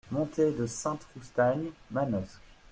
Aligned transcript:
Montée 0.09 0.51
de 0.51 0.65
Sainte-Roustagne, 0.65 1.73
Manosque 1.91 2.41